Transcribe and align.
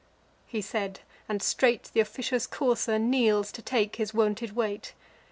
He 0.47 0.63
said; 0.63 1.01
and 1.29 1.43
straight 1.43 1.83
th' 1.93 1.97
officious 1.97 2.47
courser 2.47 2.97
kneels, 2.97 3.51
To 3.51 3.61
take 3.61 3.97
his 3.97 4.15
wonted 4.15 4.55
weight. 4.55 4.93